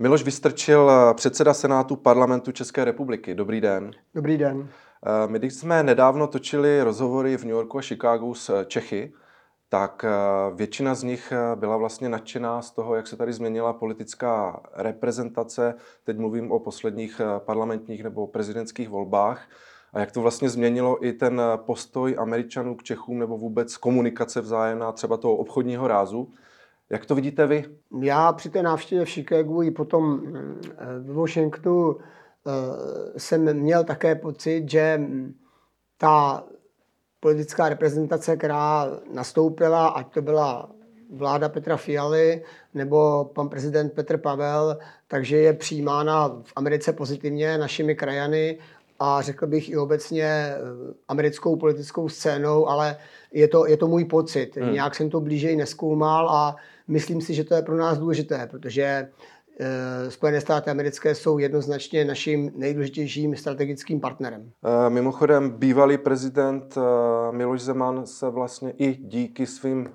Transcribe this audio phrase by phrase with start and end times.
[0.00, 3.34] Miloš Vystrčil, předseda Senátu parlamentu České republiky.
[3.34, 3.90] Dobrý den.
[4.14, 4.68] Dobrý den.
[5.26, 9.12] My když jsme nedávno točili rozhovory v New Yorku a Chicagu s Čechy,
[9.68, 10.04] tak
[10.54, 15.74] většina z nich byla vlastně nadšená z toho, jak se tady změnila politická reprezentace.
[16.04, 19.48] Teď mluvím o posledních parlamentních nebo prezidentských volbách.
[19.92, 24.92] A jak to vlastně změnilo i ten postoj Američanů k Čechům nebo vůbec komunikace vzájemná
[24.92, 26.32] třeba toho obchodního rázu.
[26.90, 27.64] Jak to vidíte vy?
[28.02, 34.14] Já při té návštěvě v Chicagu i potom eh, v Washingtonu eh, jsem měl také
[34.14, 35.00] pocit, že
[35.98, 36.44] ta
[37.20, 40.70] politická reprezentace, která nastoupila, ať to byla
[41.12, 42.42] vláda Petra Fialy
[42.74, 48.58] nebo pan prezident Petr Pavel, takže je přijímána v Americe pozitivně našimi krajany
[49.00, 50.58] a řekl bych i obecně eh,
[51.08, 52.96] americkou politickou scénou, ale
[53.32, 54.56] je to, je to můj pocit.
[54.56, 54.72] Hmm.
[54.72, 56.56] Nějak jsem to blíže neskoumal a
[56.88, 59.08] myslím si, že to je pro nás důležité, protože
[59.60, 64.50] eh, Spojené státy americké jsou jednoznačně naším nejdůležitějším strategickým partnerem.
[64.64, 66.78] Eh, mimochodem, bývalý prezident
[67.30, 69.88] Miloš Zeman se vlastně i díky svým,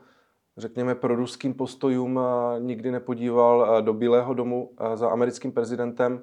[0.57, 2.19] řekněme, proruským postojům
[2.59, 6.21] nikdy nepodíval do Bílého domu za americkým prezidentem.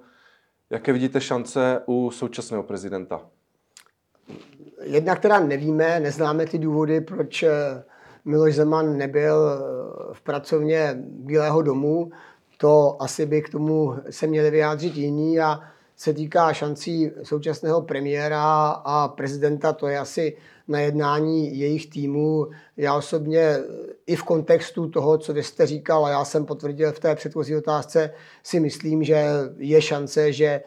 [0.72, 3.20] Jaké vidíte šance u současného prezidenta?
[4.82, 7.50] Jedna, která nevíme, neznáme ty důvody, proč eh,
[8.24, 12.10] Miloš Zeman nebyl eh, v pracovně Bílého domu.
[12.56, 15.60] To asi by k tomu se měli vyjádřit jiní a
[15.96, 20.36] se týká šancí současného premiéra a prezidenta, to je asi
[20.72, 22.46] na jednání jejich týmu.
[22.76, 23.58] Já osobně
[24.06, 27.56] i v kontextu toho, co vy jste říkal, a já jsem potvrdil v té předchozí
[27.56, 28.10] otázce,
[28.42, 30.62] si myslím, že je šance, že eh,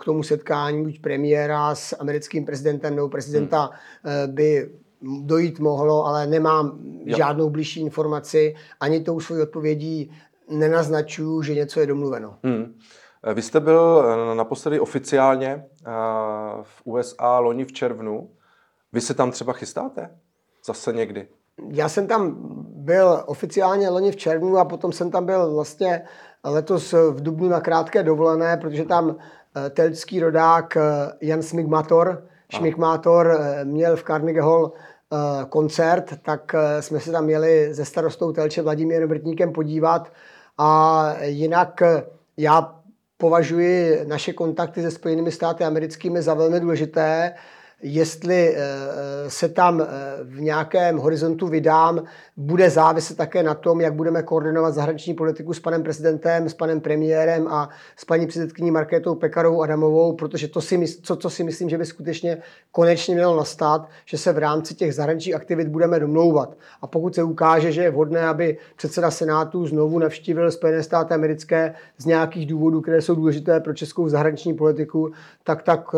[0.00, 3.70] k tomu setkání buď premiéra s americkým prezidentem nebo prezidenta
[4.02, 4.34] hmm.
[4.34, 4.70] by
[5.24, 7.16] dojít mohlo, ale nemám jo.
[7.16, 10.10] žádnou blížší informaci, ani tou svou odpovědí
[10.50, 12.34] nenaznačuju, že něco je domluveno.
[12.42, 12.74] Hmm.
[13.34, 15.90] Vy jste byl naposledy oficiálně eh,
[16.62, 18.30] v USA loni v červnu.
[18.94, 20.10] Vy se tam třeba chystáte?
[20.66, 21.28] Zase někdy?
[21.68, 26.02] Já jsem tam byl oficiálně loni v červnu a potom jsem tam byl vlastně
[26.44, 29.16] letos v Dubnu na krátké dovolené, protože tam
[29.66, 30.82] eh, telčský rodák eh,
[31.20, 34.72] Jan Smigmator, Šmigmátor měl v Carnegie Hall
[35.48, 40.12] koncert, tak jsme se tam měli se starostou Telče Vladimírem Vrtníkem podívat
[40.58, 41.82] a jinak
[42.36, 42.80] já
[43.16, 47.34] považuji naše kontakty se Spojenými státy americkými za velmi důležité
[47.86, 49.86] jestli eh, eh, se tam eh,
[50.22, 52.04] v nějakém horizontu vydám,
[52.36, 56.80] bude záviset také na tom, jak budeme koordinovat zahraniční politiku s panem prezidentem, s panem
[56.80, 61.68] premiérem a s paní předsedkyní Markétou Pekarovou Adamovou, protože to si, co, co si myslím,
[61.68, 62.38] že by skutečně
[62.72, 66.56] konečně mělo nastat, že se v rámci těch zahraničních aktivit budeme domlouvat.
[66.82, 71.74] A pokud se ukáže, že je vhodné, aby předseda Senátu znovu navštívil Spojené státy americké
[71.98, 75.12] z nějakých důvodů, které jsou důležité pro českou zahraniční politiku,
[75.44, 75.94] tak tak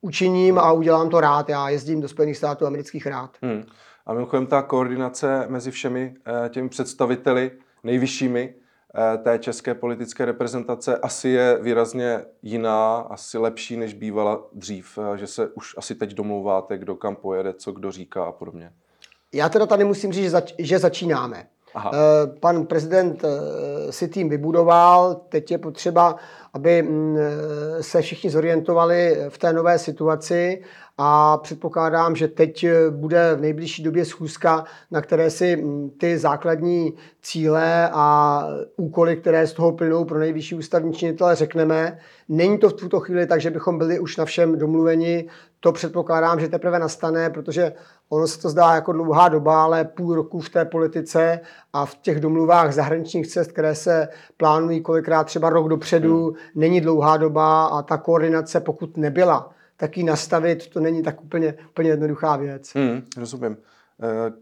[0.00, 1.48] učiním a udělám to rád.
[1.48, 3.30] Já jezdím do Spojených států amerických rád.
[3.42, 3.64] Hmm.
[4.06, 7.50] A mimochodem ta koordinace mezi všemi eh, těmi představiteli
[7.84, 8.54] nejvyššími
[9.14, 15.18] eh, té české politické reprezentace asi je výrazně jiná, asi lepší, než bývala dřív, eh,
[15.18, 18.72] že se už asi teď domlouváte, kdo kam pojede, co kdo říká a podobně.
[19.32, 21.46] Já teda tady musím říct, že, zač- že začínáme.
[21.74, 21.92] Aha.
[22.40, 23.24] Pan prezident
[23.90, 26.16] si tým vybudoval, teď je potřeba
[26.54, 27.16] aby mm,
[27.80, 30.62] se všichni zorientovali v té nové situaci
[30.98, 36.92] a předpokládám, že teď bude v nejbližší době schůzka, na které si mm, ty základní
[37.22, 41.98] cíle a úkoly, které z toho plynou pro nejvyšší ústavní činitele, řekneme.
[42.28, 45.28] Není to v tuto chvíli tak, že bychom byli už na všem domluveni.
[45.60, 47.72] To předpokládám, že teprve nastane, protože
[48.08, 51.40] ono se to zdá jako dlouhá doba, ale půl roku v té politice
[51.72, 56.36] a v těch domluvách zahraničních cest, které se plánují kolikrát třeba rok dopředu, hmm.
[56.54, 61.54] není dlouhá doba a ta koordinace, pokud nebyla, tak ji nastavit, to není tak úplně,
[61.70, 62.74] úplně jednoduchá věc.
[62.74, 63.56] Hmm, rozumím.
[64.02, 64.32] Eh,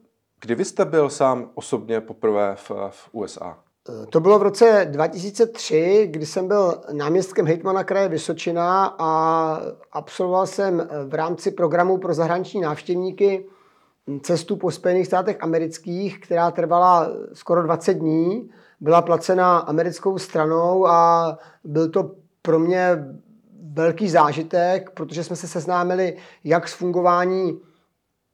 [0.40, 3.58] kdy vy jste byl sám osobně poprvé v, v USA?
[4.10, 9.60] To bylo v roce 2003, kdy jsem byl náměstkem hejtmana kraje Vysočina a
[9.92, 13.46] absolvoval jsem v rámci programu pro zahraniční návštěvníky
[14.22, 18.50] cestu po Spojených státech amerických, která trvala skoro 20 dní.
[18.80, 22.10] Byla placena americkou stranou a byl to
[22.42, 23.04] pro mě
[23.72, 27.60] velký zážitek, protože jsme se seznámili jak s fungování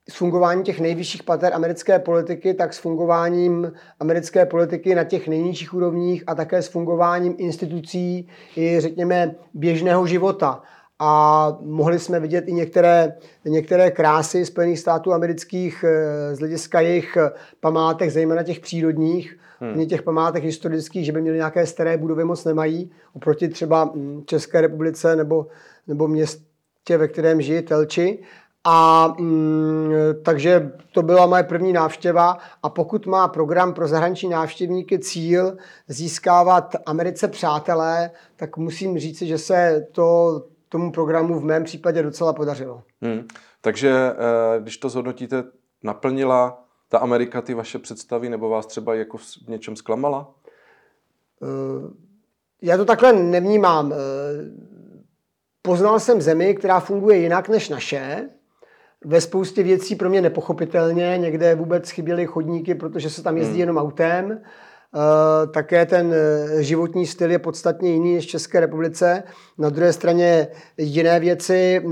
[0.09, 5.75] s fungováním těch nejvyšších pater americké politiky, tak s fungováním americké politiky na těch nejnižších
[5.75, 10.63] úrovních a také s fungováním institucí i řekněme běžného života.
[10.99, 15.85] a mohli jsme vidět i některé, některé krásy Spojených států amerických
[16.33, 17.19] z hlediska jejich
[17.61, 19.87] památek, zejména těch přírodních, hmm.
[19.87, 24.61] těch památek historických, že by měli nějaké staré budovy, moc nemají, oproti třeba mm, České
[24.61, 25.47] republice nebo,
[25.87, 28.19] nebo městě, ve kterém žijí Telči.
[28.65, 34.99] A mm, takže to byla moje první návštěva a pokud má program pro zahraniční návštěvníky
[34.99, 35.57] cíl
[35.89, 42.33] získávat Americe přátelé, tak musím říct, že se to tomu programu v mém případě docela
[42.33, 42.83] podařilo.
[43.03, 43.27] Hmm.
[43.61, 45.45] Takže eh, když to zhodnotíte,
[45.83, 50.35] naplnila ta Amerika ty vaše představy nebo vás třeba jako v něčem zklamala?
[51.43, 51.91] Eh,
[52.63, 53.93] já to takhle nevnímám.
[53.93, 53.97] Eh,
[55.63, 58.29] poznal jsem zemi, která funguje jinak než naše,
[59.05, 63.61] ve spoustě věcí pro mě nepochopitelně, někde vůbec chyběly chodníky, protože se tam jezdí hmm.
[63.61, 64.31] jenom autem.
[64.31, 66.15] Uh, také ten
[66.59, 69.23] životní styl je podstatně jiný než v České republice.
[69.59, 70.47] Na druhé straně
[70.79, 71.83] jiné věci,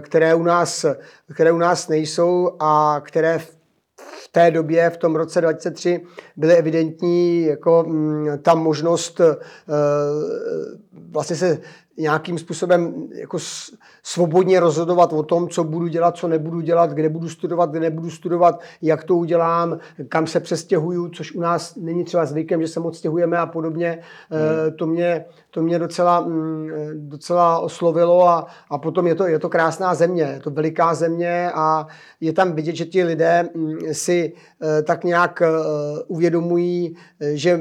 [0.00, 0.86] které u nás,
[1.34, 6.00] které u nás nejsou a které v té době, v tom roce 2003,
[6.36, 9.20] byly evidentní jako mm, ta možnost
[10.92, 11.58] vlastně se
[11.98, 13.38] nějakým způsobem jako
[14.02, 18.10] svobodně rozhodovat o tom, co budu dělat, co nebudu dělat, kde budu studovat, kde nebudu
[18.10, 19.78] studovat, jak to udělám,
[20.08, 23.98] kam se přestěhuju, což u nás není třeba zvykem, že se moc stěhujeme a podobně.
[24.30, 24.76] Hmm.
[24.76, 29.48] To, mě, to mě docela, mm, docela oslovilo a, a potom je to, je to
[29.48, 31.86] krásná země, je to veliká země a
[32.20, 35.48] je tam vidět, že ti lidé mm, si eh, tak nějak eh,
[36.06, 37.60] uvědomují, že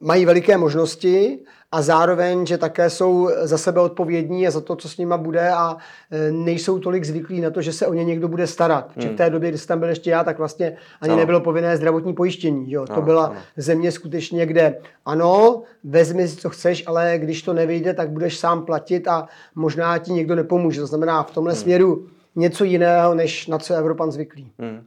[0.00, 1.38] mají veliké možnosti
[1.72, 5.50] a zároveň, že také jsou za sebe odpovědní a za to, co s nima bude
[5.50, 5.76] a
[6.10, 8.90] e, nejsou tolik zvyklí na to, že se o ně někdo bude starat.
[8.94, 9.02] Hmm.
[9.02, 11.16] Že v té době, kdy jsem tam byl ještě já, tak vlastně ani no.
[11.16, 12.72] nebylo povinné zdravotní pojištění.
[12.72, 12.86] Jo.
[12.86, 13.36] To no, byla ano.
[13.56, 18.64] země skutečně, kde ano, vezmi si, co chceš, ale když to nevyjde, tak budeš sám
[18.64, 20.80] platit a možná ti někdo nepomůže.
[20.80, 21.62] To znamená v tomhle hmm.
[21.62, 24.52] směru něco jiného, než na co je Evropan zvyklý.
[24.58, 24.84] Hmm.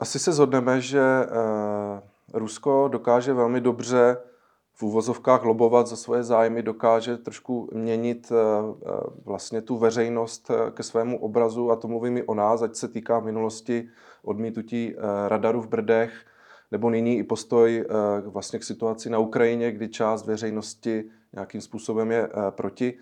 [0.00, 4.16] Asi se zhodneme, že uh, Rusko dokáže velmi dobře
[4.74, 8.90] v úvozovkách lobovat za svoje zájmy, dokáže trošku měnit eh, eh,
[9.24, 12.88] vlastně tu veřejnost eh, ke svému obrazu a to mluvím i o nás, ať se
[12.88, 13.88] týká minulosti
[14.22, 14.94] odmítutí
[15.28, 16.12] radaru v Brdech,
[16.72, 17.84] nebo nyní i postoj
[18.26, 22.98] vlastně k situaci na Ukrajině, kdy část veřejnosti nějakým způsobem je proti.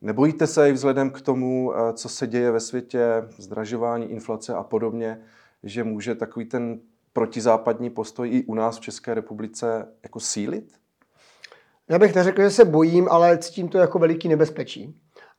[0.00, 5.20] Nebojíte se i vzhledem k tomu, co se děje ve světě, zdražování, inflace a podobně,
[5.62, 6.80] že může takový ten
[7.12, 10.72] protizápadní postoj i u nás v České republice jako sílit?
[11.90, 14.94] Já bych neřekl, že se bojím, ale cítím to jako veliký nebezpečí.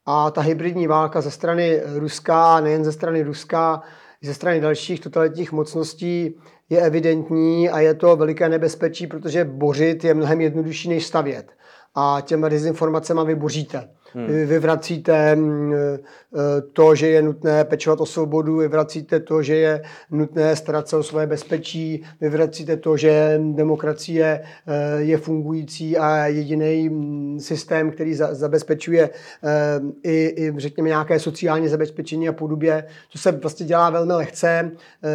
[0.06, 3.82] A ta hybridní válka ze strany Ruska, nejen ze strany Ruska,
[4.22, 6.38] ze strany dalších totalitních mocností
[6.70, 11.52] je evidentní a je to veliké nebezpečí, protože bořit je mnohem jednodušší než stavět.
[11.96, 13.90] A těma dezinformacemi vy boříte.
[14.14, 14.28] Hmm.
[14.28, 15.78] Vy vyvracíte mm, e,
[16.74, 19.82] to, že je nutné pečovat o svobodu, vyvracíte to, že je
[20.12, 26.90] nutné starat se o své bezpečí, vyvracíte to, že demokracie e, je fungující a jediný
[26.90, 29.12] mm, systém, který zabezpečuje e,
[30.04, 32.84] i, i řekněme nějaké sociální zabezpečení a podobě.
[33.12, 34.72] To se vlastně dělá velmi lehce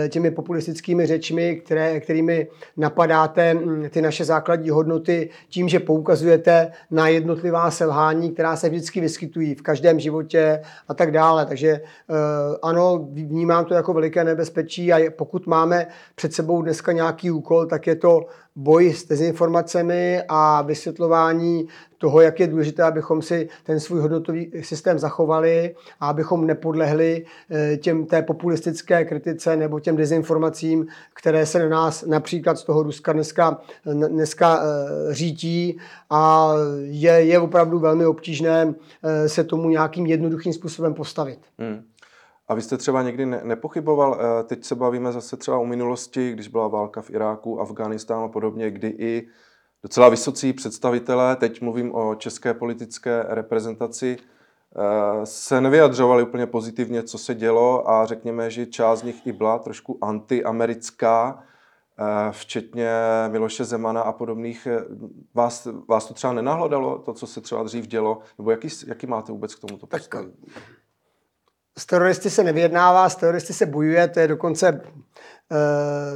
[0.08, 2.46] těmi populistickými řečmi, které, kterými
[2.76, 8.81] napadáte mm, ty naše základní hodnoty tím, že poukazujete na jednotlivá selhání, která se vždycky
[8.82, 11.46] vždycky vyskytují v každém životě a tak dále.
[11.46, 11.82] Takže eh,
[12.62, 17.86] ano, vnímám to jako veliké nebezpečí a pokud máme před sebou dneska nějaký úkol, tak
[17.86, 21.68] je to boj s dezinformacemi a vysvětlování
[21.98, 27.76] toho, jak je důležité, abychom si ten svůj hodnotový systém zachovali a abychom nepodlehli eh,
[27.76, 33.12] těm té populistické kritice nebo těm dezinformacím, které se na nás například z toho Ruska
[33.12, 33.60] dneska,
[34.08, 35.78] dneska eh, řítí
[36.10, 41.38] a je, je opravdu velmi obtížné eh, se tomu nějakým jednoduchým způsobem postavit.
[41.58, 41.82] Hmm.
[42.52, 46.48] A vy jste třeba někdy ne- nepochyboval, teď se bavíme zase třeba o minulosti, když
[46.48, 49.28] byla válka v Iráku, Afganistánu a podobně, kdy i
[49.82, 57.18] docela vysocí představitelé, teď mluvím o české politické reprezentaci, eh, se nevyjadřovali úplně pozitivně, co
[57.18, 61.44] se dělo a řekněme, že část z nich i byla trošku antiamerická,
[61.98, 62.90] eh, včetně
[63.28, 64.68] Miloše Zemana a podobných.
[65.34, 68.18] Vás, vás to třeba nenahledalo, to, co se třeba dřív dělo?
[68.38, 70.32] Nebo jaký, jaký máte vůbec k tomuto postoj?
[71.78, 74.78] S teroristy se nevyjednává, s teroristy se bojuje, to je dokonce uh,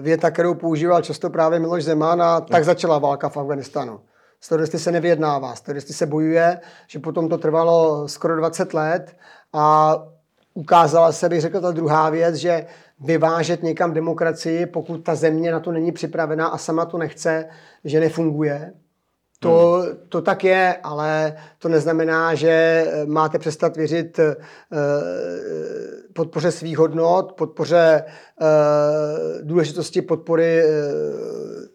[0.03, 4.01] věta, kterou používal často právě Miloš Zeman a tak začala válka v Afganistánu.
[4.41, 9.17] S teroristy se nevyjednává, s teroristy se bojuje, že potom to trvalo skoro 20 let
[9.53, 9.97] a
[10.55, 12.67] ukázala se, bych řekl, ta druhá věc, že
[13.01, 17.49] vyvážet někam demokracii, pokud ta země na to není připravená a sama to nechce,
[17.85, 18.73] že nefunguje.
[19.47, 24.37] To, to tak je, ale to neznamená, že máte přestat věřit eh,
[26.13, 28.45] podpoře svých hodnot, podpoře eh,
[29.43, 30.73] důležitosti podpory eh,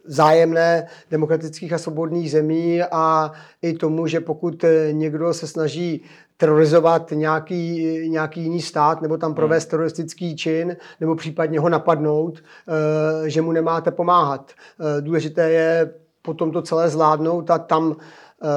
[0.05, 6.03] zájemné demokratických a svobodných zemí a i tomu, že pokud někdo se snaží
[6.37, 9.69] terorizovat nějaký, nějaký jiný stát nebo tam provést hmm.
[9.69, 12.43] teroristický čin nebo případně ho napadnout,
[13.25, 14.51] že mu nemáte pomáhat.
[15.01, 18.47] Důležité je potom to celé zvládnout a tam eh,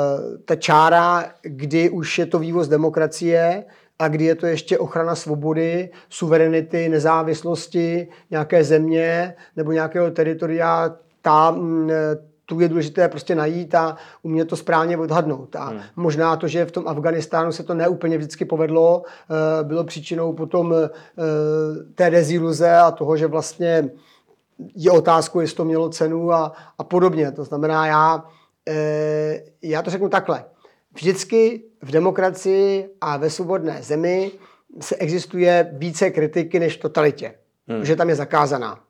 [0.45, 3.65] ta čára, kdy už je to vývoz demokracie
[3.99, 11.51] a kdy je to ještě ochrana svobody, suverenity, nezávislosti nějaké země nebo nějakého teritoria, ta,
[11.51, 11.91] mm,
[12.47, 15.57] tu je důležité prostě najít a umět to správně odhadnout.
[15.57, 15.81] A hmm.
[15.97, 20.75] možná to, že v tom Afganistánu se to neúplně vždycky povedlo, eh, bylo příčinou potom
[20.75, 20.89] eh,
[21.95, 23.91] té deziluze a toho, že vlastně
[24.75, 27.33] je otázkou, jestli to mělo cenu a, a podobně.
[27.33, 28.25] To znamená, já,
[28.69, 30.45] e, já to řeknu takhle.
[30.95, 34.33] Vždycky v demokracii a ve svobodné zemi
[34.81, 37.35] se existuje více kritiky než v totalitě,
[37.69, 37.85] hmm.
[37.85, 38.81] že tam je zakázaná.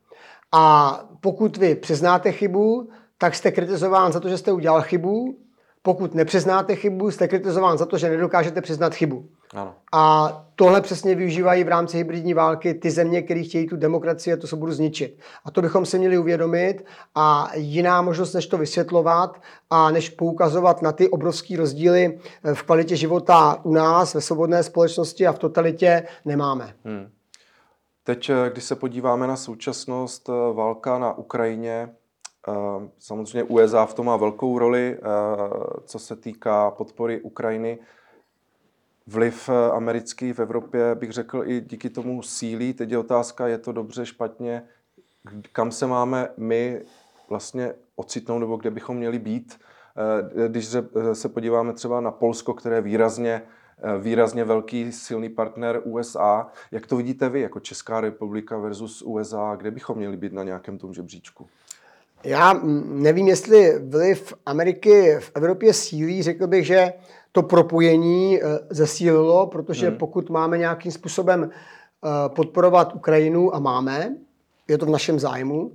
[0.52, 5.38] A pokud vy přiznáte chybu, tak jste kritizován za to, že jste udělal chybu.
[5.83, 9.28] Pokud nepřiznáte chybu, jste kritizován za to, že nedokážete přiznat chybu.
[9.54, 9.75] Ano.
[9.92, 14.37] A tohle přesně využívají v rámci hybridní války ty země, které chtějí tu demokracii a
[14.37, 15.18] tu svobodu zničit.
[15.44, 16.84] A to bychom si měli uvědomit.
[17.14, 22.18] A jiná možnost, než to vysvětlovat a než poukazovat na ty obrovské rozdíly
[22.54, 26.75] v kvalitě života u nás, ve svobodné společnosti a v totalitě, nemáme.
[26.84, 27.08] Hmm.
[28.04, 31.94] Teď, eh, když se podíváme na současnost, eh, válka na Ukrajině,
[32.49, 32.52] eh,
[32.99, 34.99] samozřejmě USA v tom má velkou roli,
[35.84, 37.78] co se týká podpory Ukrajiny
[39.06, 42.75] vliv eh, americký v Evropě, bych řekl, i díky tomu sílí.
[42.75, 44.62] Teď je otázka, je to dobře, špatně,
[45.52, 46.82] kam se máme my
[47.28, 49.58] vlastně ocitnout, nebo kde bychom měli být.
[50.44, 53.42] Eh, když eh, se podíváme třeba na Polsko, které je výrazně,
[53.99, 59.70] výrazně velký silný partner USA, jak to vidíte vy jako Česká republika versus USA, kde
[59.70, 61.46] bychom měli být na nějakém tom žebříčku?
[62.25, 66.23] Já nevím, jestli vliv Ameriky v Evropě sílí.
[66.23, 66.92] Řekl bych, že
[67.34, 69.98] to propojení eh, zesílilo, protože hmm.
[69.98, 74.14] pokud máme nějakým způsobem eh, podporovat Ukrajinu a máme,
[74.68, 75.72] je to v našem zájmu,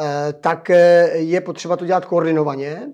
[0.00, 0.68] eh, tak
[1.12, 2.92] je potřeba to dělat koordinovaně.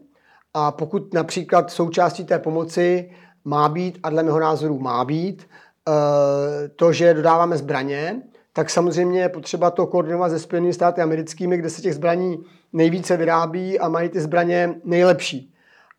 [0.55, 3.11] A pokud například součástí té pomoci
[3.45, 5.49] má být, a dle mého názoru má být,
[6.77, 11.71] to, že dodáváme zbraně, tak samozřejmě je potřeba to koordinovat se Spojenými státy americkými, kde
[11.71, 15.52] se těch zbraní nejvíce vyrábí a mají ty zbraně nejlepší.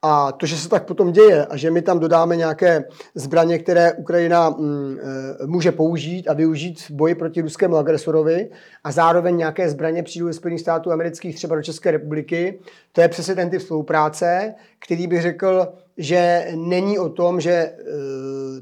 [0.05, 2.83] A to, že se tak potom děje a že my tam dodáme nějaké
[3.15, 4.97] zbraně, které Ukrajina mm,
[5.43, 8.49] e, může použít a využít v boji proti ruskému agresorovi
[8.83, 12.59] a zároveň nějaké zbraně přijdou ze Spojených států amerických třeba do České republiky,
[12.91, 17.73] to je přesně ten typ spolupráce, který bych řekl, že není o tom, že e,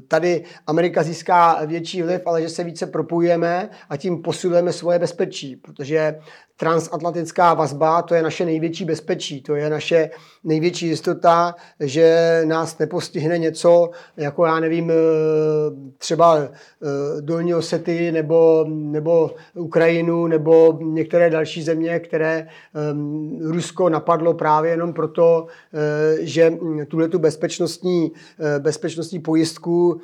[0.08, 5.56] tady Amerika získá větší vliv, ale že se více propojujeme a tím posilujeme svoje bezpečí,
[5.56, 6.18] protože
[6.56, 10.10] transatlantická vazba, to je naše největší bezpečí, to je naše
[10.44, 14.94] největší jistota, že nás nepostihne něco, jako já nevím, eh,
[15.98, 16.48] třeba eh,
[17.20, 22.48] Dolní Osety nebo, nebo Ukrajinu nebo některé další země, které
[22.92, 25.46] um, Rusko napadlo právě jenom proto,
[26.20, 26.52] že
[26.88, 28.12] tuhle tu bezpečnostní,
[28.58, 30.00] bezpečnostní pojistku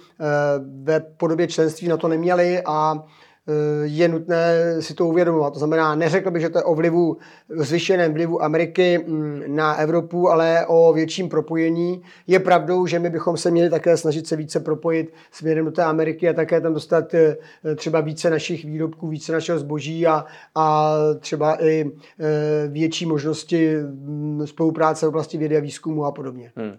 [0.83, 3.05] ve podobě členství na to neměli a
[3.49, 5.53] Eh, je nutné si to uvědomovat.
[5.53, 7.17] To znamená, neřekl bych, že to je o vlivu,
[7.49, 12.03] zvyšeném vlivu Ameriky mm, na Evropu, ale o větším propojení.
[12.27, 15.85] Je pravdou, že my bychom se měli také snažit se více propojit směrem do té
[15.85, 17.37] Ameriky a také tam dostat eh,
[17.77, 24.47] třeba více našich výrobků, více našeho zboží a, a třeba i eh, větší možnosti mm,
[24.47, 26.53] spolupráce v oblasti vědy a výzkumu a podobně.
[26.57, 26.77] Hmm.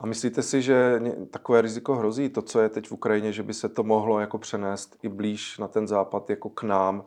[0.00, 3.54] A myslíte si, že takové riziko hrozí, to, co je teď v Ukrajině, že by
[3.54, 7.04] se to mohlo jako přenést i blíž na ten západ, jako k nám,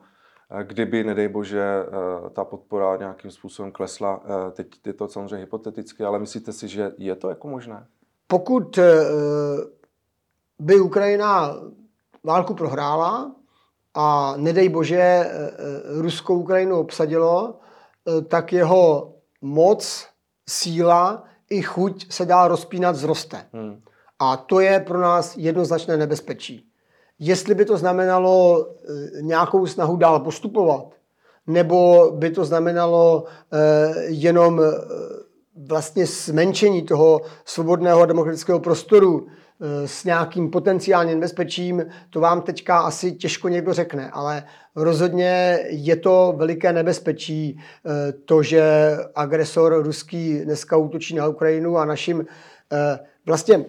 [0.51, 4.23] eh, kdyby, nedej bože, eh, ta podpora nějakým způsobem klesla.
[4.25, 7.88] Eh, teď je to samozřejmě hypoteticky, ale myslíte si, že je to jako možné?
[8.27, 8.79] Pokud
[10.59, 11.55] by Ukrajina
[12.23, 13.35] válku prohrála
[13.93, 15.31] a nedej bože
[16.00, 17.59] Ruskou Ukrajinu obsadilo,
[18.27, 20.07] tak jeho moc,
[20.50, 23.45] síla i chuť se dá rozpínat zroste.
[23.53, 23.81] Hmm.
[24.19, 26.69] A to je pro nás jednoznačné nebezpečí.
[27.19, 30.85] Jestli by to znamenalo e, nějakou snahu dál postupovat,
[31.47, 33.59] nebo by to znamenalo e,
[34.07, 34.63] jenom e,
[35.67, 39.27] vlastně zmenšení toho svobodného demokratického prostoru
[39.86, 44.43] s nějakým potenciálním nebezpečím, to vám teďka asi těžko někdo řekne, ale
[44.75, 47.60] rozhodně je to veliké nebezpečí,
[48.25, 48.63] to, že
[49.15, 52.25] agresor ruský dneska útočí na Ukrajinu a našim
[53.25, 53.65] vlastně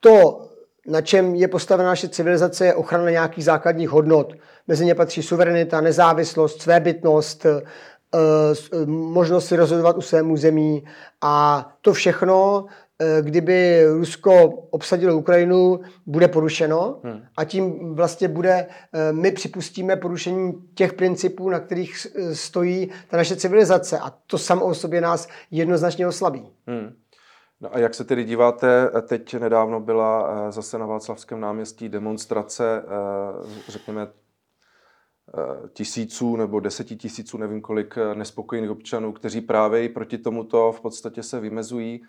[0.00, 0.48] to,
[0.88, 4.32] na čem je postavena naše civilizace, je ochrana nějakých základních hodnot.
[4.68, 7.62] Mezi ně patří suverenita, nezávislost, svébytnost, eh,
[8.14, 10.84] eh, možnost si rozhodovat u svém území
[11.20, 12.72] a to všechno, eh,
[13.20, 17.20] kdyby Rusko obsadilo Ukrajinu, bude porušeno hmm.
[17.36, 18.66] a tím vlastně bude,
[19.12, 24.74] my připustíme porušení těch principů, na kterých stojí ta naše civilizace a to samo o
[24.74, 26.52] sobě nás jednoznačně oslabí.
[26.66, 26.92] Hmm.
[27.60, 32.82] No a jak se tedy díváte, teď nedávno byla eh, zase na Václavském náměstí demonstrace,
[32.82, 40.18] eh, řekněme, eh, tisíců nebo deseti tisíců, nevím kolik, nespokojených občanů, kteří právě i proti
[40.18, 42.02] tomuto v podstatě se vymezují.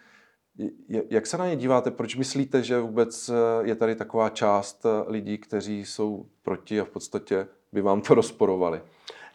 [1.10, 1.92] Jak se na ně díváte?
[1.92, 7.48] Proč myslíte, že vůbec je tady taková část lidí, kteří jsou proti a v podstatě
[7.74, 8.82] by vám to rozporovali?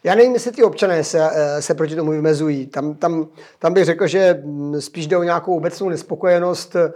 [0.05, 2.67] Já nevím, jestli ty občané se, eh, se proti tomu vymezují.
[2.67, 3.29] Tam, tam,
[3.59, 6.93] tam bych řekl, že mm, spíš jde o nějakou obecnou nespokojenost eh,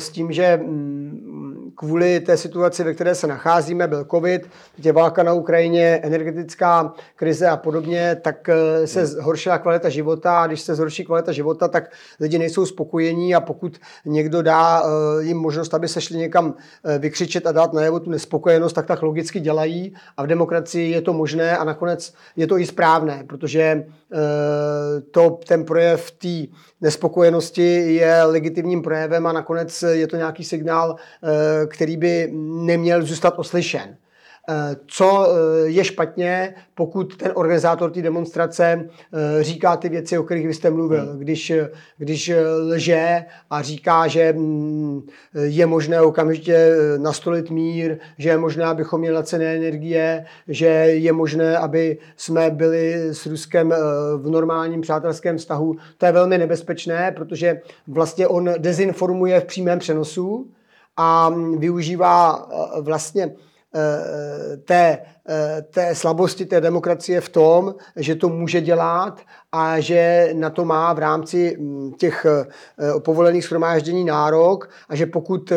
[0.00, 1.47] s tím, že mm,
[1.78, 6.92] kvůli té situaci, ve které se nacházíme, byl covid, teď je válka na Ukrajině, energetická
[7.16, 11.68] krize a podobně, tak eh, se zhoršila kvalita života a když se zhorší kvalita života,
[11.68, 14.82] tak lidi nejsou spokojení a pokud někdo dá
[15.20, 16.54] jim možnost, aby se šli někam
[16.98, 21.12] vykřičet a dát najevo tu nespokojenost, tak tak logicky dělají a v demokracii je to
[21.12, 24.07] možné a nakonec je to i správné, protože eh,
[25.10, 31.66] to, ten projev té nespokojenosti je legitimním projevem a nakonec je to nějaký signál, eh,
[31.66, 33.96] který by neměl zůstat oslyšen.
[34.50, 40.22] Eh, co eh, je špatně, pokud ten organizátor té demonstrace eh, říká ty věci, o
[40.22, 41.06] kterých vy jste mluvil.
[41.06, 41.18] Hmm.
[41.18, 41.52] Když,
[41.98, 45.02] když lže a říká, že mm,
[45.34, 51.58] je možné okamžitě nastolit mír, že je možné, abychom měli cené energie, že je možné,
[51.58, 53.74] aby jsme byli s Ruskem
[54.16, 55.76] v normálním přátelském vztahu.
[55.98, 60.46] To je velmi nebezpečné, protože vlastně on dezinformuje v přímém přenosu
[60.96, 62.48] a mm, využívá
[62.80, 63.30] vlastně
[64.64, 64.98] té,
[65.28, 69.20] eh, té slabosti té demokracie v tom, že to může dělat
[69.52, 75.06] a že na to má v rámci mm, těch eh, povolených shromáždění nárok a že
[75.06, 75.52] pokud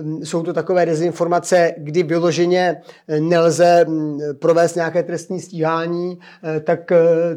[0.00, 2.82] mm, jsou to takové dezinformace, kdy vyloženě
[3.20, 6.18] nelze mm, provést nějaké trestní stíhání,
[6.64, 6.92] tak,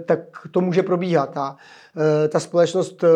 [0.06, 0.19] tak
[0.52, 1.38] to může probíhat.
[1.38, 1.85] A Eh,
[2.29, 3.08] ta společnost, eh,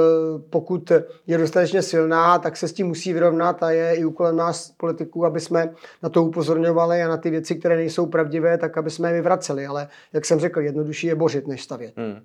[0.49, 0.91] pokud
[1.27, 5.25] je dostatečně silná, tak se s tím musí vyrovnat a je i úkolem nás politiků,
[5.25, 9.09] aby jsme na to upozorňovali a na ty věci, které nejsou pravdivé, tak aby jsme
[9.09, 9.65] je vyvraceli.
[9.65, 11.93] Ale jak jsem řekl, jednodušší je bořit, než stavět.
[11.97, 12.21] Hmm.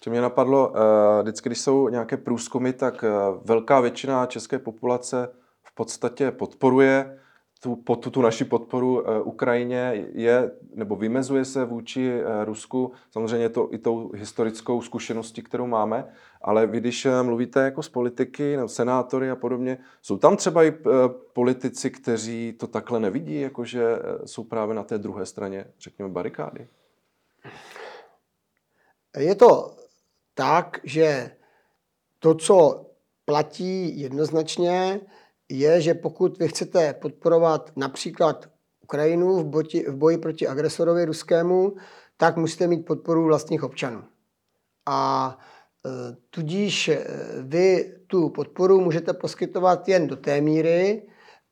[0.00, 3.04] Co mě napadlo, eh, vždycky, když jsou nějaké průzkumy, tak
[3.44, 5.28] velká většina české populace
[5.64, 7.18] v podstatě podporuje
[7.60, 12.92] tu, po, tu, tu naši podporu uh, Ukrajině je, nebo vymezuje se vůči uh, Rusku,
[13.10, 17.88] samozřejmě to i tou historickou zkušeností, kterou máme, ale vy, když uh, mluvíte jako z
[17.88, 20.72] politiky, no, senátory a podobně, jsou tam třeba i
[21.32, 23.84] politici, kteří to takhle nevidí, jakože
[24.24, 26.68] jsou právě na té druhé straně, řekněme, barikády?
[29.16, 29.76] Je to
[30.34, 31.30] tak, že
[32.18, 32.86] to, co
[33.24, 35.00] platí jednoznačně,
[35.48, 38.48] je, že pokud vy chcete podporovat například
[38.82, 41.76] Ukrajinu v, boji, v boji proti agresorovi ruskému,
[42.16, 44.04] tak musíte mít podporu vlastních občanů.
[44.86, 45.38] A
[45.86, 47.04] e, tudíž e,
[47.42, 51.02] vy tu podporu můžete poskytovat jen do té míry,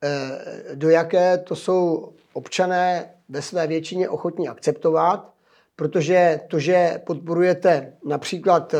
[0.04, 5.35] e, do jaké to jsou občané ve své většině ochotní akceptovat
[5.76, 8.74] protože to, že podporujete například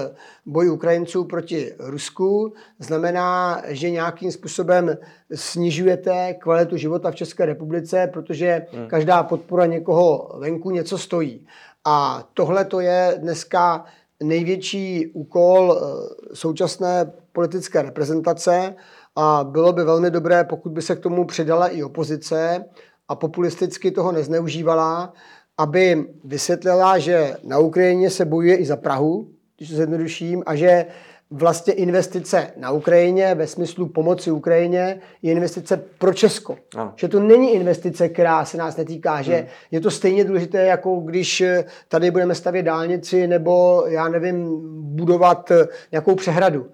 [0.47, 4.97] boj Ukrajinců proti Rusku, znamená, že nějakým způsobem
[5.35, 8.89] snižujete kvalitu života v České republice, protože hmm.
[8.89, 11.47] každá podpora někoho venku něco stojí.
[11.85, 13.85] A tohle to je dneska
[14.23, 18.75] největší úkol eh, současné politické reprezentace
[19.17, 22.65] a bylo by velmi dobré, pokud by se k tomu přidala i opozice
[23.09, 25.13] a populisticky toho nezneužívala,
[25.59, 30.87] aby vysvětlila, že na Ukrajině se bojuje i za Prahu, když to zjednoduším, a že
[31.31, 36.57] vlastně investice na Ukrajině ve smyslu pomoci Ukrajině je investice pro Česko.
[36.77, 36.93] Ano.
[36.97, 39.47] Že to není investice, která se nás netýká, že hmm.
[39.71, 41.43] je to stejně důležité, jako když
[41.89, 44.61] tady budeme stavět dálnici nebo, já nevím,
[44.95, 45.53] budovat
[45.93, 46.67] nějakou přehradu.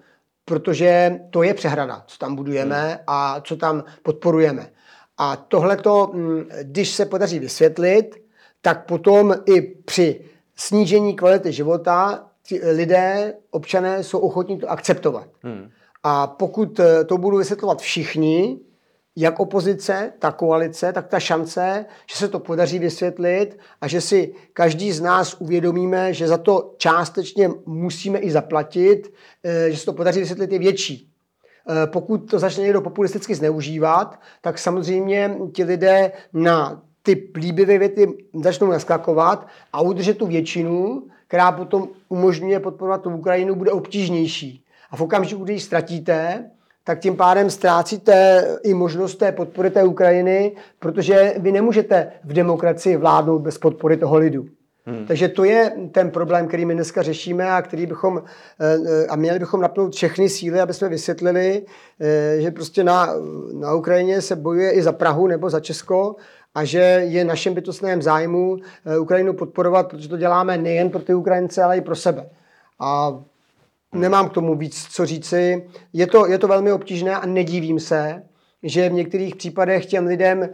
[0.45, 2.97] Protože to je přehrada, co tam budujeme hmm.
[3.07, 4.69] a co tam podporujeme.
[5.17, 8.22] A tohleto, hm, když se podaří vysvětlit,
[8.65, 10.21] tak potom i při
[10.55, 15.27] snížení kvality života ti lidé, občané jsou ochotní to akceptovat.
[15.43, 15.69] Hmm.
[16.03, 18.59] A pokud eh, to budou vysvětlovat všichni,
[19.15, 24.33] jak opozice, tak koalice, tak ta šance, že se to podaří vysvětlit a že si
[24.53, 29.93] každý z nás uvědomíme, že za to částečně musíme i zaplatit, eh, že se to
[29.93, 31.09] podaří vysvětlit je větší.
[31.69, 38.07] Eh, pokud to začne někdo populisticky zneužívat, tak samozřejmě ti lidé na ty líbivé věty
[38.43, 44.63] začnou naskakovat a udržet tu většinu, která potom umožňuje podporovat tu Ukrajinu, bude obtížnější.
[44.91, 46.49] A v okamžiku, když ji ztratíte,
[46.83, 52.97] tak tím pádem ztrácíte i možnost té podpory té Ukrajiny, protože vy nemůžete v demokracii
[52.97, 54.45] vládnout bez podpory toho lidu.
[54.85, 55.05] Hmm.
[55.07, 58.23] Takže to je ten problém, který my dneska řešíme a který bychom
[58.59, 61.65] eh, a měli bychom napnout všechny síly, aby jsme vysvětlili,
[61.99, 63.09] eh, že prostě na,
[63.53, 66.15] na Ukrajině se bojuje i za Prahu nebo za Česko
[66.55, 71.13] a že je našem bytostném zájmu eh, Ukrajinu podporovat, protože to děláme nejen pro ty
[71.13, 72.29] Ukrajince, ale i pro sebe.
[72.79, 73.19] A
[73.93, 75.69] nemám k tomu víc co říci.
[75.93, 78.23] Je to, je to velmi obtížné a nedívím se,
[78.63, 80.47] že v některých případech těm lidem uh,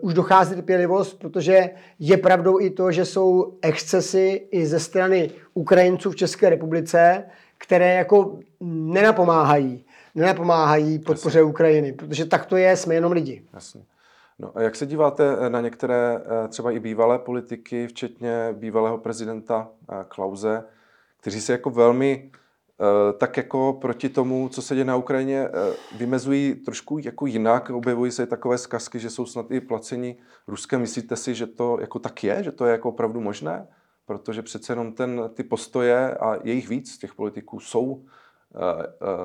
[0.00, 6.10] už dochází trpělivost, protože je pravdou i to, že jsou excesy i ze strany Ukrajinců
[6.10, 7.24] v České republice,
[7.58, 9.84] které jako nenapomáhají,
[10.14, 11.50] nenapomáhají podpoře Jasně.
[11.50, 13.42] Ukrajiny, protože tak to je, jsme jenom lidi.
[13.54, 13.82] Jasně.
[14.42, 19.68] No a jak se díváte na některé eh, třeba i bývalé politiky, včetně bývalého prezidenta
[19.92, 20.64] eh, Klauze,
[21.20, 25.48] kteří se jako velmi eh, tak jako proti tomu, co se děje na Ukrajině,
[25.96, 27.70] vymezují trošku jako jinak.
[27.70, 30.16] Objevují se takové zkazky, že jsou snad i placeni
[30.48, 30.80] Ruskem.
[30.80, 32.42] Myslíte si, že to jako tak je?
[32.42, 33.68] Že to je jako opravdu možné?
[34.06, 38.04] Protože přece jenom ten, ty postoje a jejich víc těch politiků jsou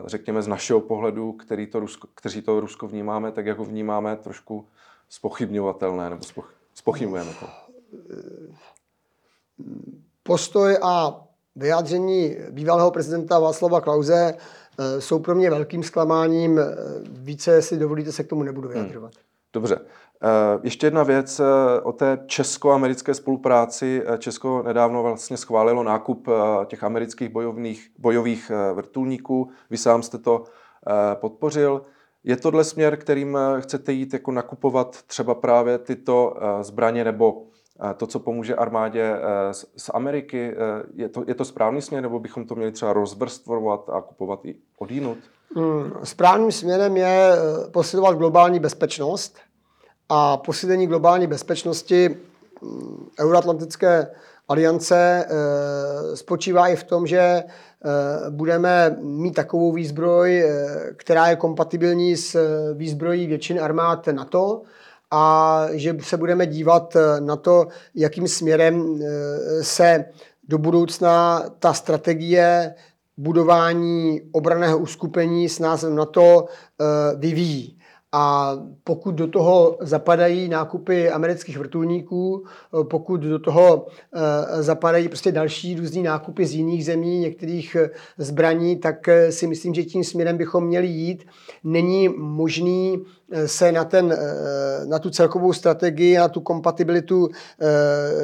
[0.06, 4.67] řekněme z našeho pohledu, který to Rusko, kteří to Rusko vnímáme, tak jako vnímáme trošku
[5.09, 7.47] spochybňovatelné, nebo spoch, spochybňujeme to?
[10.23, 11.23] Postoj a
[11.55, 14.33] vyjádření bývalého prezidenta Václava Klauze
[14.79, 16.59] eh, jsou pro mě velkým zklamáním.
[17.09, 19.13] Více, jestli dovolíte, se k tomu nebudu vyjadřovat.
[19.13, 19.23] Hmm.
[19.53, 19.79] Dobře.
[20.23, 24.03] Eh, ještě jedna věc eh, o té česko-americké spolupráci.
[24.17, 26.27] Česko nedávno vlastně schválilo nákup
[26.65, 29.49] těch amerických bojovných, bojových vrtulníků.
[29.69, 30.43] Vy sám jste to
[31.13, 31.81] podpořil.
[32.27, 37.43] Je tohle směr, kterým eh, chcete jít jako nakupovat třeba právě tyto eh, zbraně nebo
[37.89, 39.15] eh, to, co pomůže armádě
[39.77, 40.55] z Ameriky?
[40.93, 44.55] Je to, je to správný směr, nebo bychom to měli třeba rozvrstvovat a kupovat i
[44.77, 45.17] odjinut?
[45.55, 47.31] Hmm, správným směrem je
[47.71, 49.37] posilovat globální bezpečnost
[50.09, 52.17] a posílení globální bezpečnosti
[52.61, 54.07] hm, Euroatlantické
[54.47, 55.25] aliance
[56.13, 57.43] spočívá i v tom, že
[57.86, 64.62] Eh, budeme mít takovou výzbroj, eh, která je kompatibilní s eh, výzbrojí většiny armád NATO
[65.12, 68.99] a že se budeme dívat na to, jakým směrem
[69.62, 70.05] se
[70.47, 72.75] do budoucna ta strategie
[73.17, 76.45] budování obraného uskupení s názvem NATO
[77.15, 77.76] vyvíjí.
[78.11, 85.31] A pokud do toho zapadají nákupy amerických vrtulníků, eh, pokud do toho eh, zapadají prostě
[85.31, 90.37] další různý nákupy z jiných zemí, některých eh, zbraní, tak si myslím, že tím směrem
[90.37, 91.25] bychom měli jít.
[91.63, 93.03] Není možný
[93.45, 94.17] se na, ten,
[94.87, 97.29] na tu celkovou strategii, na tu kompatibilitu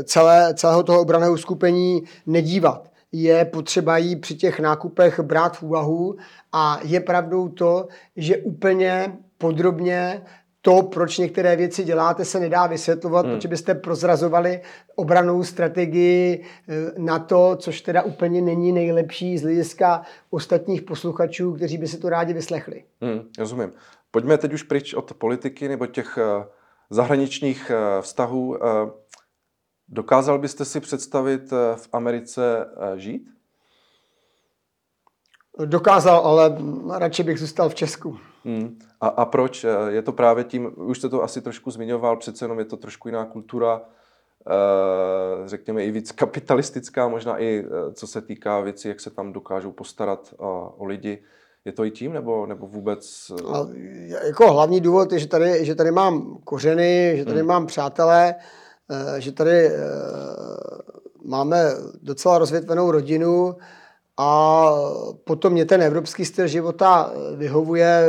[0.04, 6.16] celé, celého toho obraného skupení nedívat je potřeba jí při těch nákupech brát v úvahu
[6.52, 10.22] a je pravdou to, že úplně podrobně
[10.62, 13.36] to, proč některé věci děláte, se nedá vysvětlovat, hmm.
[13.36, 14.62] protože byste prozrazovali
[14.96, 21.78] obranou strategii eh, na to, což teda úplně není nejlepší z hlediska ostatních posluchačů, kteří
[21.78, 22.84] by si to rádi vyslechli.
[23.02, 23.72] Hmm, rozumím.
[24.12, 26.46] Pojďme teď už pryč od politiky nebo těch eh,
[26.90, 28.58] zahraničních eh, vztahů.
[29.94, 33.30] Dokázal byste si představit v Americe žít?
[35.66, 36.58] Dokázal, ale
[36.98, 38.18] radši bych zůstal v Česku.
[38.46, 38.80] Hmm.
[39.02, 39.66] A, a proč?
[39.88, 43.08] Je to právě tím, už jste to asi trošku zmiňoval, přece jenom je to trošku
[43.08, 49.00] jiná kultura, eh, řekněme i víc kapitalistická, možná i eh, co se týká věcí, jak
[49.00, 51.24] se tam dokážou postarat o lidi.
[51.66, 53.32] Je to i tím, nebo, nebo vůbec?
[53.32, 53.48] Eh?
[53.54, 53.68] A
[54.28, 57.48] jako hlavní důvod je, že tady, že tady mám kořeny, že tady hmm.
[57.48, 58.36] mám přátelé,
[59.18, 59.72] že tady
[61.26, 63.56] máme docela rozvětvenou rodinu,
[64.18, 64.72] a
[65.24, 68.04] potom mě ten evropský styl života vyhovuje.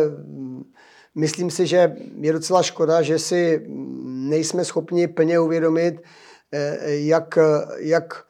[1.15, 3.67] Myslím si, že je docela škoda, že si
[4.05, 6.03] nejsme schopni plně uvědomit,
[6.53, 7.39] eh, jak,
[7.79, 8.25] jak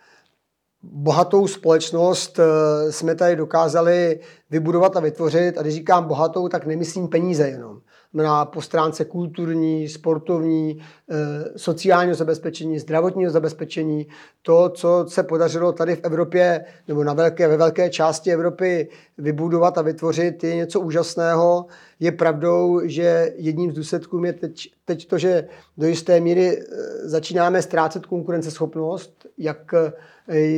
[0.83, 5.59] bohatou společnost eh, jsme tady dokázali vybudovat a vytvořit.
[5.59, 7.81] A když říkám bohatou, tak nemyslím peníze jenom.
[8.15, 11.15] Na po stránce kulturní, sportovní, eh,
[11.57, 14.07] sociálního zabezpečení, zdravotního zabezpečení.
[14.43, 19.79] To, co se podařilo tady v Evropě, nebo na velké, ve velké části Evropy vybudovat
[19.79, 21.67] a vytvořit, je něco úžasného.
[22.01, 26.65] Je pravdou, že jedním z důsledků je teď, teď to, že do jisté míry eh,
[27.09, 29.75] začínáme ztrácet konkurenceschopnost, jak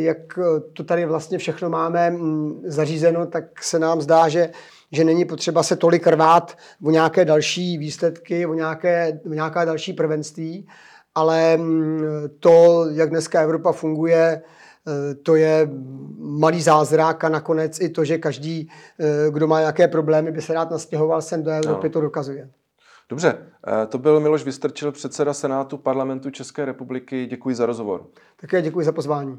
[0.02, 0.38] jak
[0.72, 4.50] to tady vlastně všechno máme mm, zařízeno, tak se nám zdá, že,
[4.92, 9.92] že není potřeba se tolik rvát o nějaké další výsledky, o nějaké, o nějaká další
[9.92, 10.68] prvenství,
[11.14, 12.00] ale mm,
[12.40, 15.68] to, jak dneska Evropa funguje, eh, to je
[16.18, 18.70] malý zázrak a nakonec i to, že každý,
[19.00, 21.92] eh, kdo má nějaké problémy, by se rád nastěhoval sem do Evropy, no.
[21.92, 22.50] to dokazuje.
[23.08, 23.38] Dobře,
[23.82, 27.26] eh, to byl Miloš Vystrčil, předseda Senátu parlamentu České republiky.
[27.26, 28.06] Děkuji za rozhovor.
[28.40, 29.38] Také děkuji za pozvání.